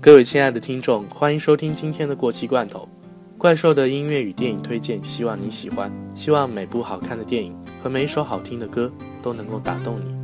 [0.00, 2.88] 各位亲爱的听众，欢迎收听今天的过期罐头，
[3.36, 5.92] 怪兽的音乐与电影推荐，希望你喜欢。
[6.14, 10.17] 希望每部好看的电影和每一首好听的歌都能够打动你。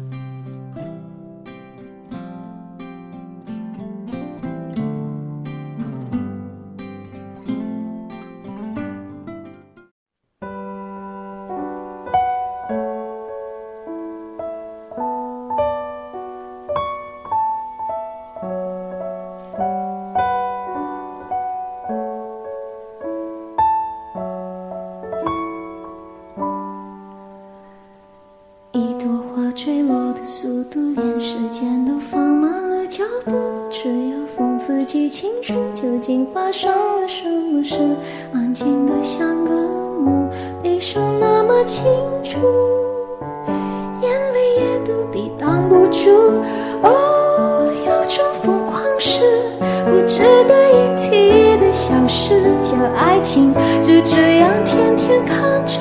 [30.14, 33.33] 的速度，连时间都放慢了脚步。
[33.70, 37.75] 只有风自己清楚究竟发生了什么事？
[38.33, 40.31] 安静的像个梦，
[40.62, 41.84] 悲伤那么清
[42.22, 42.39] 楚，
[44.00, 46.11] 眼泪也都抵挡不住。
[46.83, 49.20] 哦，有种疯狂是
[49.86, 55.81] 不值得一提的小事，叫爱情，就这样天天看着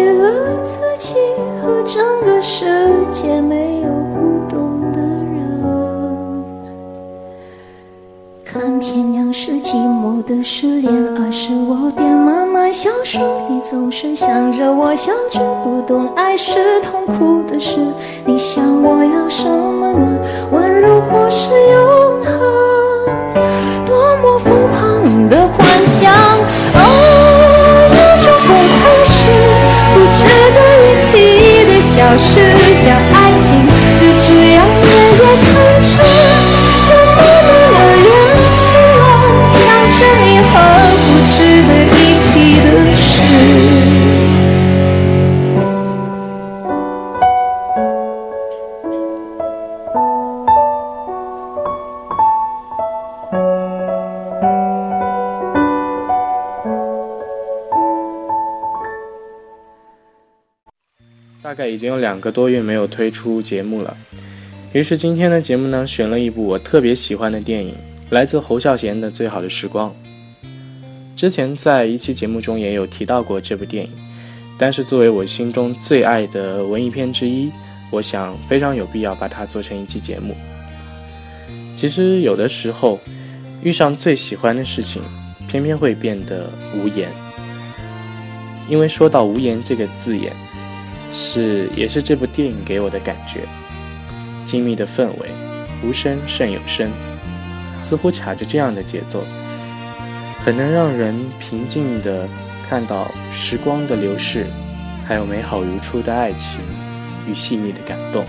[0.00, 1.14] 失了自己
[1.60, 2.64] 和整个世
[3.10, 5.62] 界没有互动的人，
[8.42, 9.30] 看天亮。
[9.32, 13.20] 是寂寞的失恋，而是我便慢慢消瘦。
[13.48, 17.76] 你总是想着我笑着，不懂爱是痛苦的事。
[18.24, 20.18] 你想我要什么呢？
[20.50, 22.40] 温柔或是永恒？
[23.86, 26.10] 多么疯狂的幻想！
[32.12, 32.40] 我是
[32.84, 33.19] 骄傲
[61.50, 63.96] 大概已经有两个多月没有推出节目了，
[64.72, 67.74] 于是今天的节目呢，选了一部我特别喜欢的电影，
[68.10, 69.92] 来自侯孝贤的《最好的时光》。
[71.16, 73.90] 之前在一期节目中也有提到过这部电影，
[74.56, 77.50] 但是作为我心中最爱的文艺片之一，
[77.90, 80.36] 我想非常有必要把它做成一期节目。
[81.74, 83.00] 其实有的时候，
[83.64, 85.02] 遇上最喜欢的事情，
[85.48, 87.08] 偏偏会变得无言，
[88.68, 90.32] 因为说到无言这个字眼。
[91.12, 93.40] 是，也是这部电影给我的感觉。
[94.44, 95.28] 静谧的氛围，
[95.84, 96.90] 无声胜有声，
[97.78, 99.24] 似乎卡着这样的节奏，
[100.44, 102.28] 很能让人平静地
[102.68, 104.46] 看到时光的流逝，
[105.06, 106.60] 还有美好如初的爱情
[107.28, 108.24] 与细腻的感动。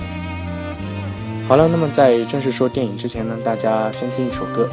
[1.48, 4.70] 好了，那么在正式说电影之前呢，大家先听一首歌。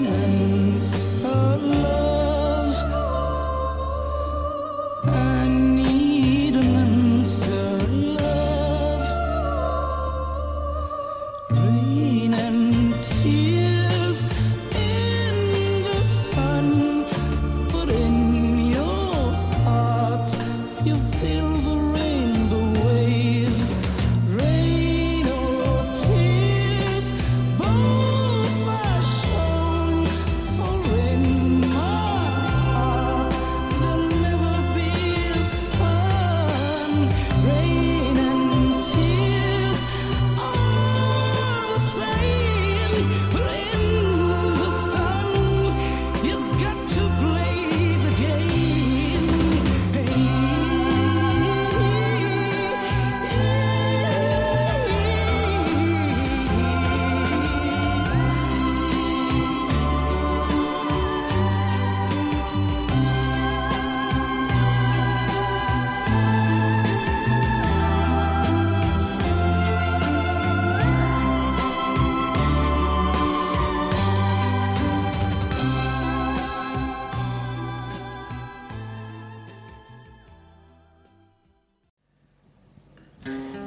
[0.00, 0.39] Happening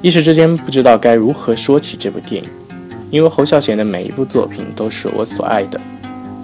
[0.04, 2.50] 一时之间不知道该如何说起这部电影，
[3.10, 5.80] 因为侯孝贤的每一部作品都是我所爱的，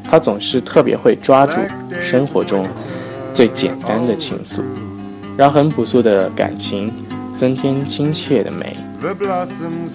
[0.02, 1.58] 他总是特别会抓住
[2.00, 2.66] 生活中
[3.34, 4.62] 最简单的情愫，
[5.36, 6.90] 让很朴素的感情
[7.34, 8.74] 增添亲切的美。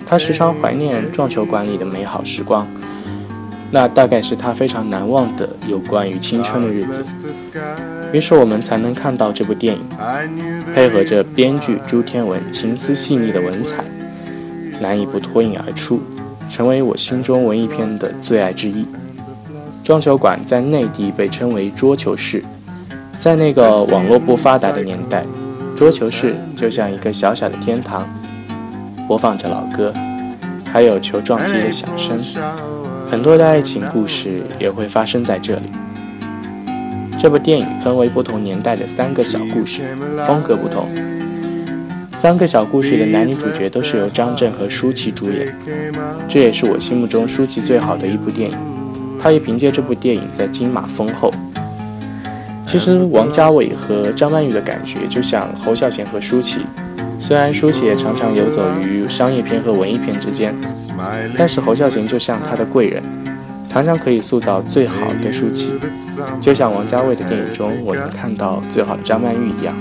[0.06, 2.68] 他时常怀念撞球馆里的美好时光。
[3.71, 7.03] 那大概是他非常难忘的有关于青春的日子，
[8.13, 9.81] 于是我们才能看到这部电影，
[10.73, 13.83] 配合着编剧朱天文情思细腻的文采，
[14.79, 16.00] 难以不脱颖而出，
[16.50, 18.88] 成为我心中文艺片的最爱之一。
[19.83, 22.44] 撞球馆在内地被称为桌球室，
[23.18, 25.25] 在那个网络不发达的年代，
[25.75, 28.07] 桌球室就像一个小小的天堂，
[29.07, 29.91] 播放着老歌，
[30.71, 32.18] 还有球撞击的响声。
[33.10, 35.69] 很多的爱情故事也会发生在这里。
[37.18, 39.84] 这部电影分为不同年代的三个小故事，
[40.28, 40.90] 风格不同。
[42.13, 45.54] 三个小故事的男女主角都是由张震和舒淇主演，
[46.28, 48.57] 这也是我心目中舒淇最好的一部电影。
[49.22, 51.34] 她也凭借这部电影在金马封后。
[52.66, 56.60] 其实王家卫和张曼玉的感觉就像侯孝贤和舒淇。
[57.19, 60.53] 虽然舒淇也常常游走于商业片和文艺片之间，
[61.38, 63.01] 但是侯孝贤就像他的贵人，
[63.69, 65.73] 常常可以塑造最好的舒淇，
[66.39, 69.75] 就像王家卫的电影中我能看到最好的张曼玉一样。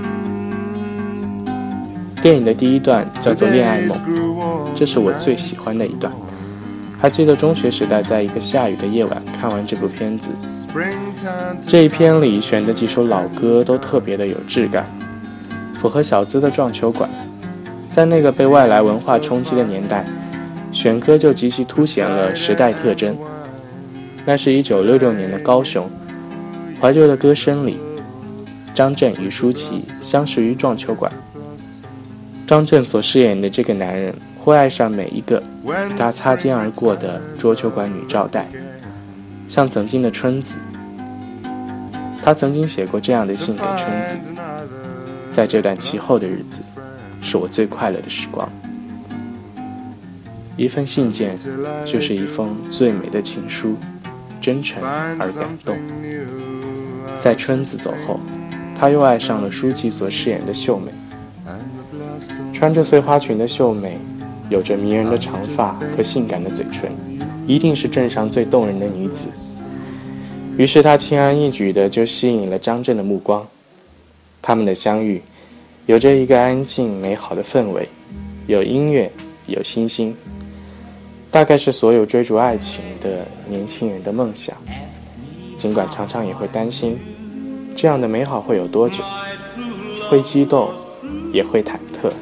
[2.23, 3.99] 电影的第一段叫做《恋爱梦》，
[4.75, 6.11] 这是我最喜欢的一段。
[6.99, 10.31] 还记得中学时代在一个下雨的夜晚看完这部片子，
[11.67, 14.87] 这一片里选的几首老歌都特别的有质感。
[15.85, 17.11] 符合小资的撞球馆，
[17.91, 20.03] 在那个被外来文化冲击的年代，
[20.73, 23.15] 选歌就极其凸显了时代特征。
[24.25, 25.87] 那是一九六六年的高雄，
[26.81, 27.79] 怀旧的歌声里，
[28.73, 31.13] 张震与舒淇相识于撞球馆。
[32.47, 38.49] 张震所饰演的这个男人，会爱上每一个与他擦肩而过的桌球馆女招待，
[39.49, 40.55] 像曾经的春子。
[42.23, 44.17] 他曾经写过这样的信给春子。
[45.35, 46.61] 在这段其后的日子，
[47.21, 48.49] 是我最快乐的时光。
[50.57, 51.37] 一份信件，
[51.85, 53.75] 就是一封最美的情书，
[54.41, 55.77] 真诚而感动。
[57.19, 58.21] 在春子走后，
[58.79, 60.93] 他又爱上了舒淇所饰演的秀美。
[62.53, 63.99] 穿着碎花裙的秀美，
[64.49, 66.89] 有着迷人的长发和性感的嘴唇，
[67.45, 69.27] 一定是镇上最动人的女子。
[70.57, 73.45] 于是他轻而易举的就吸引了张震的目光。
[74.47, 75.23] 他们的相遇，
[75.87, 77.89] 有着一个安静美好的氛围，
[78.47, 79.11] 有音乐，
[79.47, 80.15] 有星星，
[81.31, 84.55] 大概是所有追逐爱情的年轻人的梦想。
[85.57, 86.99] 尽管常常也会担心，
[87.75, 89.03] 这样的美好会有多久？
[90.11, 90.71] 会激动，
[91.33, 92.13] 也会忐忑，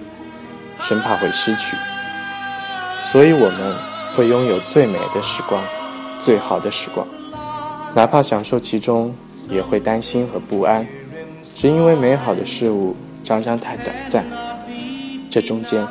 [0.81, 1.77] 生怕会失去。
[3.05, 3.77] 所以我们
[4.15, 5.61] 会拥有最美的时光，
[6.21, 7.05] 最好的时光，
[7.97, 9.13] 哪怕享受其中，
[9.51, 10.87] 也会担心和不安。
[11.63, 12.93] 只因为美好的事物
[13.23, 14.27] 常常太短暂，
[15.31, 15.87] 这中间，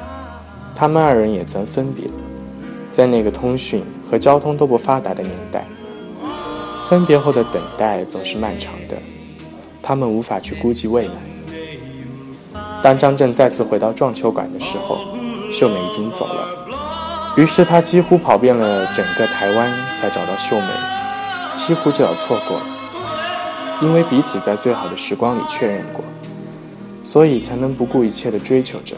[0.75, 2.03] 他们二人也曾分别，
[2.91, 5.65] 在那个通讯和交通都不发达的年代，
[6.89, 8.97] 分别后的等待总是漫长的，
[9.81, 11.13] 他们无法去估计未来。
[12.83, 14.97] 当张震再次回到撞球馆的时候，
[15.53, 16.49] 秀美已经走了，
[17.37, 20.67] 于是他几乎跑遍了整个台湾才找到秀美，
[21.55, 22.80] 几乎就要错过了。
[23.81, 26.03] 因为彼此在最好的时光里确认过，
[27.03, 28.95] 所以才能不顾一切地追求着，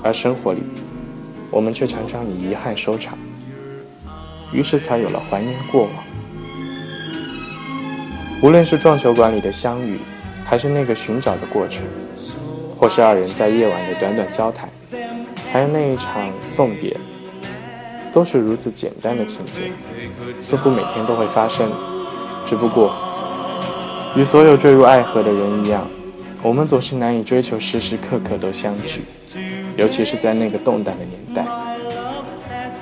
[0.00, 0.62] 而生活里，
[1.50, 3.18] 我们却常常以遗憾收场，
[4.52, 5.90] 于是才有了怀念过往。
[8.40, 9.98] 无论是撞球馆里的相遇，
[10.44, 11.82] 还是那个寻找的过程，
[12.76, 14.68] 或是二人在夜晚的短短交谈，
[15.52, 16.96] 还有那一场送别，
[18.12, 19.62] 都是如此简单的情节，
[20.40, 21.72] 似乎每天都会发生，
[22.46, 22.94] 只不过。
[24.16, 25.86] 与所有坠入爱河的人一样，
[26.42, 29.02] 我们总是难以追求时时刻刻都相聚，
[29.76, 31.46] 尤其是在那个动荡的年代，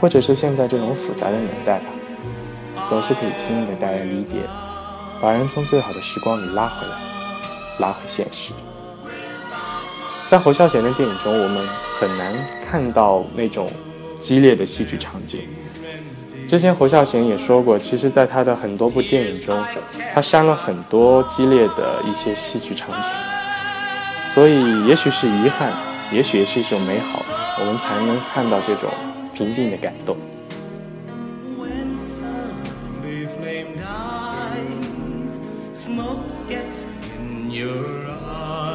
[0.00, 1.86] 或者是现在这种复杂的年代吧，
[2.88, 4.42] 总是可以轻易的带来离别，
[5.20, 6.96] 把人从最好的时光里拉回来，
[7.80, 8.52] 拉回现实。
[10.26, 11.66] 在侯孝贤的电影中，我们
[11.98, 12.32] 很难
[12.64, 13.72] 看到那种
[14.20, 15.40] 激烈的戏剧场景。
[16.46, 19.58] 之前侯孝贤也说过，其实，在他的很多部电影中，
[20.12, 23.08] 他删了很多激烈的一些戏剧场景，
[24.26, 25.72] 所以也许是遗憾，
[26.12, 27.22] 也许是一种美好，
[27.60, 28.88] 我们才能看到这种
[29.34, 30.16] 平静的感动。
[35.76, 36.86] Smoke gets
[37.18, 38.73] in your eyes.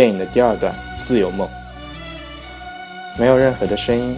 [0.00, 0.72] 电影的第二段
[1.04, 1.46] 《自由梦》，
[3.20, 4.16] 没有任何的声音，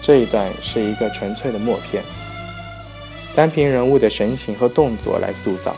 [0.00, 2.02] 这一段是一个纯粹的默片，
[3.34, 5.76] 单凭人物的神情和动作来塑造。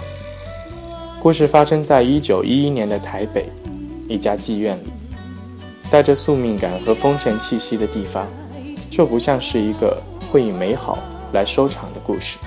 [1.20, 3.48] 故事发生在一九一一年的台北，
[4.06, 4.92] 一家妓院里，
[5.90, 8.28] 带着宿命感和风尘气息的地方，
[8.88, 10.96] 就不像是一个会以美好
[11.32, 12.38] 来收场的故事。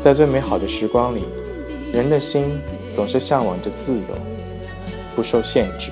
[0.00, 1.26] 在最美好的时光里，
[1.92, 2.58] 人的心
[2.94, 4.35] 总是向往着自由，
[5.16, 5.90] 不受限制。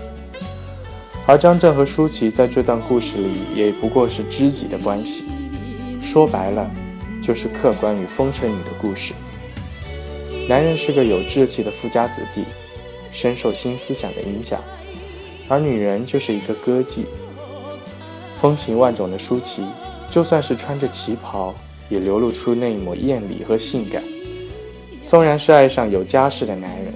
[1.26, 5.24] 而张震和舒淇在这段故事里也不过是知己的关系，
[6.02, 6.70] 说白了，
[7.22, 9.14] 就是客观与风尘女的故事。
[10.48, 12.44] 男人是个有志气的富家子弟，
[13.10, 14.62] 深受新思想的影响，
[15.48, 17.04] 而女人就是一个歌妓。
[18.40, 19.66] 风情万种的舒淇，
[20.10, 21.54] 就算是穿着旗袍。
[21.90, 24.02] 也流露出那一抹艳丽和性感。
[25.06, 26.94] 纵然是爱上有家室的男人，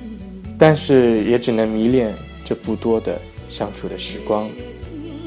[0.59, 2.13] 但是也只能迷恋
[2.45, 4.51] 这不多的相处的时光。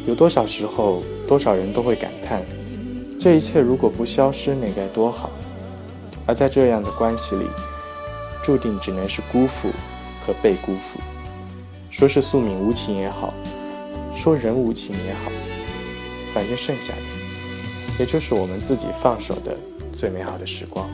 [0.05, 2.43] 有多少时候，多少人都会感叹，
[3.19, 5.29] 这一切如果不消失，那该多好。
[6.27, 7.45] 而在这样的关系里，
[8.43, 9.69] 注定只能是辜负
[10.25, 10.99] 和被辜负。
[11.89, 13.33] 说是宿命无情也好，
[14.15, 15.31] 说人无情也好，
[16.33, 17.01] 反正剩下的。
[17.99, 19.55] 也就是我们自己放手的
[19.93, 20.89] 最美好的时光。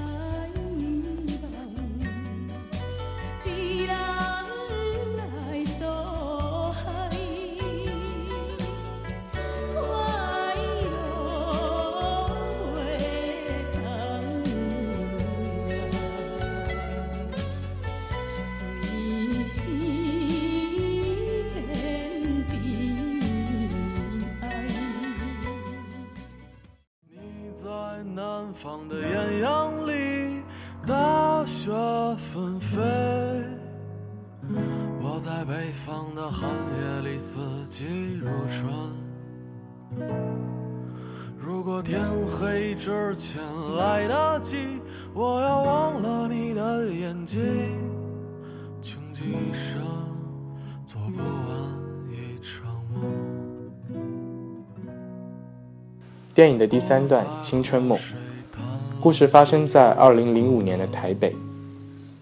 [37.37, 37.85] 四季
[38.19, 38.73] 如春。
[41.37, 43.39] 如果天黑之前
[43.77, 44.57] 来得及，
[45.13, 47.39] 我要忘了你的眼睛，
[48.81, 49.79] 穷极一生
[50.83, 53.03] 做不完一场梦。
[56.33, 57.95] 电影的第三段《青春梦》。
[58.99, 61.35] 故事发生在二零零五年的台北，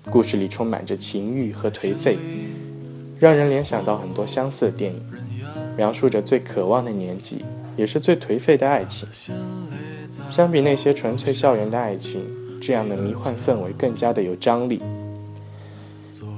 [0.10, 2.20] 故事里充满着情欲和颓废，
[3.18, 5.02] 让人联想到很多相似的电影，
[5.78, 7.46] 描述着最渴望的年纪，
[7.78, 9.08] 也是最颓废的爱情。
[10.30, 12.26] 相比那些纯粹校园的爱情，
[12.62, 14.82] 这样的迷幻氛围更加的有张力。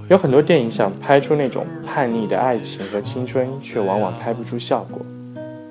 [0.09, 5.01] 有很多电影想拍出那种叛逆的爱情和青春，却往往拍不出效果。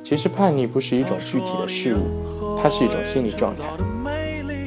[0.03, 3.65] 其实叛逆不是一种具体的事物，它是一种心理状态。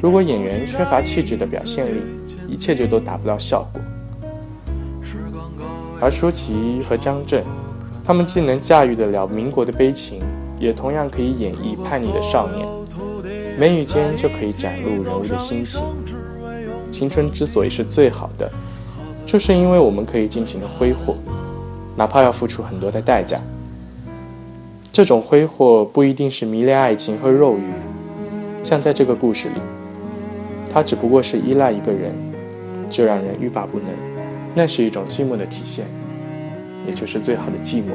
[0.02, 2.00] 如果演员缺乏气质的表现力，
[2.48, 3.80] 一切就都达不到效果。
[6.00, 7.44] 而舒淇和张震，
[8.04, 10.20] 他们既能驾驭得了民国的悲情，
[10.58, 12.66] 也同样可以演绎叛逆的少年，
[13.58, 15.80] 眉宇间就可以展露人物的心情。
[16.90, 18.50] 青春之所以是最好的，
[19.26, 21.16] 就是因为我们可以尽情的挥霍，
[21.96, 23.38] 哪怕要付出很多的代价。
[24.92, 29.54] 这种挥霍不一定是迷恋爱情和肉欲，像在这个故事里。
[30.72, 32.12] 他只不过是依赖一个人，
[32.90, 33.86] 就让人欲罢不能，
[34.54, 35.86] 那是一种寂寞的体现，
[36.86, 37.92] 也就是最好的寂寞。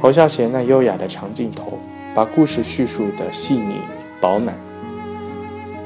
[0.00, 1.78] 侯孝贤那优雅的长镜头，
[2.14, 3.76] 把故事叙述的细腻
[4.20, 4.54] 饱满。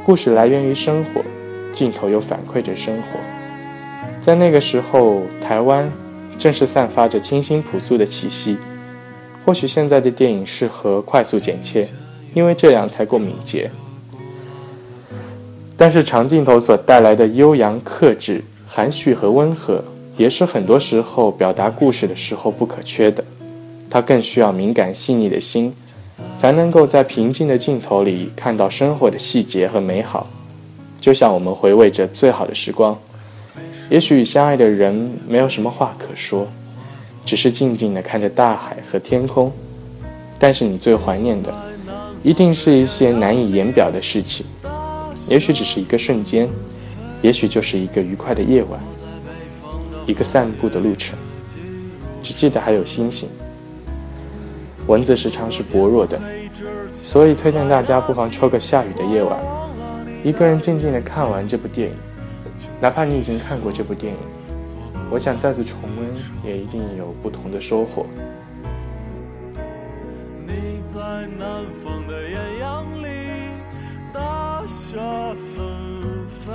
[0.04, 1.22] 故事来源于生活，
[1.72, 3.20] 镜头又反馈着生活。
[4.20, 5.90] 在那个时候，台湾
[6.38, 8.56] 正是散发着清新朴素的气息。
[9.44, 11.86] 或许现在的电影适合快速剪切，
[12.34, 13.70] 因为这样才够敏捷。
[15.76, 18.42] 但是长镜头所带来的悠扬、克制、
[18.76, 19.82] 含蓄和温和，
[20.18, 23.24] 也是很多时候表达故事的时候不可缺的。
[23.88, 25.72] 它更需要敏感细腻的心，
[26.36, 30.26] 才能够在平静的镜头里看到生活的细节和美好。
[31.00, 32.94] 就像我们回味着最好的时光，
[33.88, 36.46] 也许相爱的人没有什么话可说，
[37.24, 39.50] 只是静静地看着大海和天空。
[40.38, 41.50] 但是你最怀念的，
[42.22, 44.44] 一定是一些难以言表的事情。
[45.30, 46.46] 也许只是一个瞬间，
[47.26, 48.78] 也许就是一个愉快的夜晚，
[50.06, 51.18] 一个散步的路程。
[52.22, 53.28] 只记得还有星星。
[54.86, 56.20] 文字时常是薄弱的，
[56.92, 59.36] 所以推荐大家不妨抽个下雨的夜晚，
[60.22, 61.96] 一个人静静的看完这部电影。
[62.80, 64.20] 哪怕你已经看过这部电影，
[65.10, 66.06] 我想再次重温
[66.44, 68.06] 也一定有不同的收获。
[70.46, 71.00] 你在
[71.36, 73.08] 南方的艳阳里。
[74.12, 74.96] 大大雪
[75.36, 76.50] 纷飞，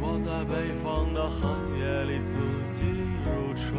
[0.00, 2.84] 我在北方的寒夜里，四季
[3.24, 3.78] 如春。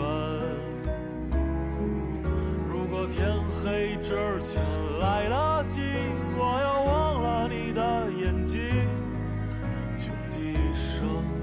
[2.69, 3.27] 如果天
[3.61, 4.63] 黑之前
[5.01, 5.81] 来得及，
[6.37, 8.61] 我要忘了你的眼睛，
[9.97, 11.36] 穷极一生。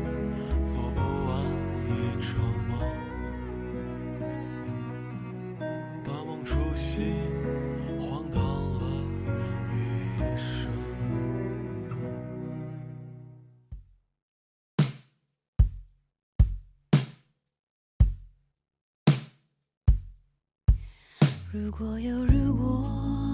[21.54, 23.32] 如果有如果，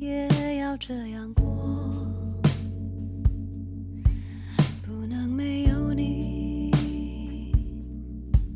[0.00, 1.44] 也要这样过。
[4.82, 6.72] 不能没有你，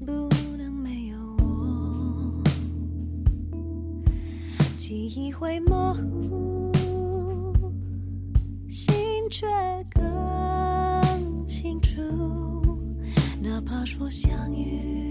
[0.05, 2.43] 不能没有我。
[4.77, 6.73] 记忆会模糊，
[8.69, 8.93] 心
[9.31, 9.47] 却
[9.88, 11.97] 更清楚。
[13.41, 15.08] 哪怕说相遇。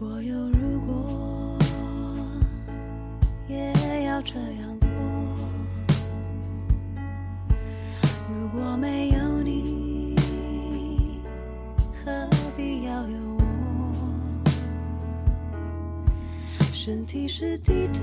[0.00, 1.58] 果有如果，
[3.46, 4.88] 也要这样过。
[8.30, 10.16] 如果没有你，
[12.02, 12.10] 何
[12.56, 13.44] 必要有我？
[16.72, 18.00] 身体是地图，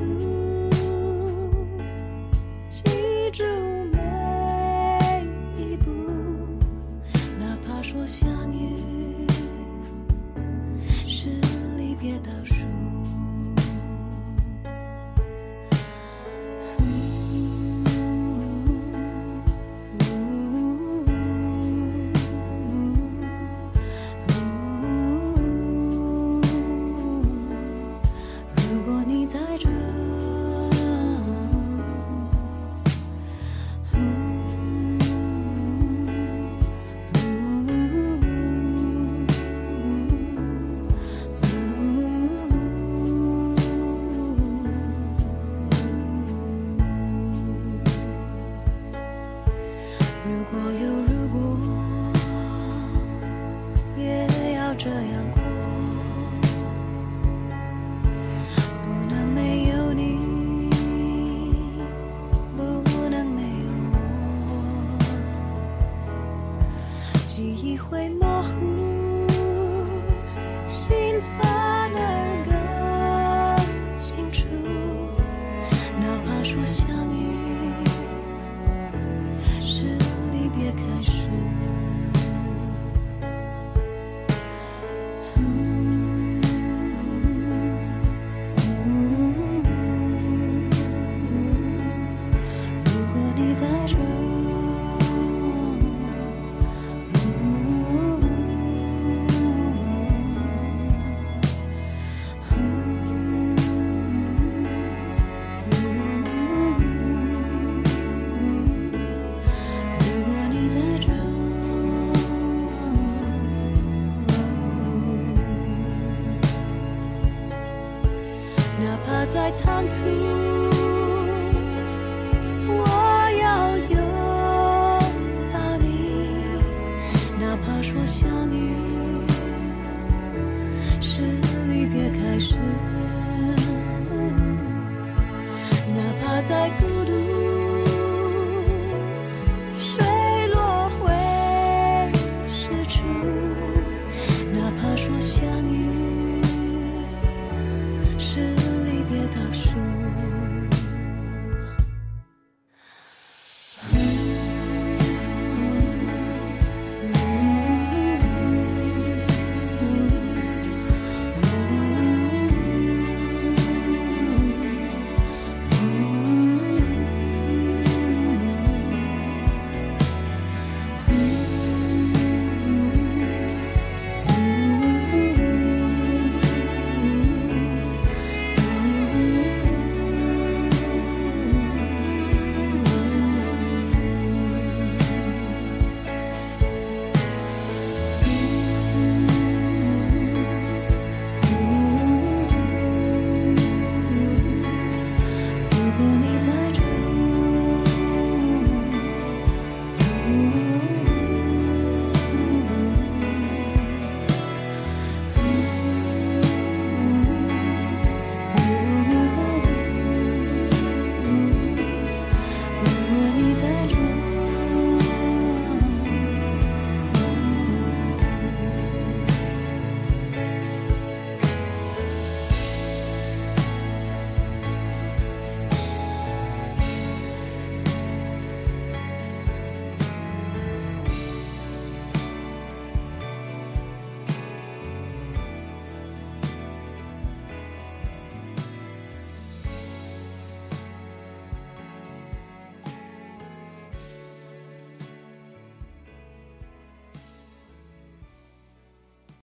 [119.57, 120.05] 仓促，